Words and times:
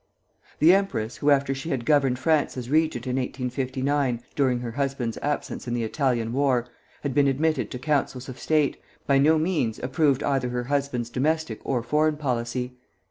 The 0.57 0.73
empress, 0.73 1.17
who 1.17 1.29
after 1.29 1.53
she 1.53 1.69
had 1.69 1.85
governed 1.85 2.17
France 2.17 2.57
as 2.57 2.71
regent 2.71 3.05
in 3.05 3.17
1859, 3.17 4.23
during 4.35 4.59
her 4.61 4.71
husband's 4.71 5.19
absence 5.21 5.67
in 5.67 5.75
the 5.75 5.83
Italian 5.83 6.33
war, 6.33 6.65
had 7.03 7.13
been 7.13 7.27
admitted 7.27 7.69
to 7.69 7.77
councils 7.77 8.27
of 8.27 8.39
state, 8.39 8.77
by 9.05 9.19
no 9.19 9.37
means 9.37 9.77
approved 9.77 10.23
either 10.23 10.49
her 10.49 10.63
husband's 10.63 11.11
domestic 11.11 11.59
or 11.63 11.83
foreign 11.83 12.17
policy. 12.17 12.77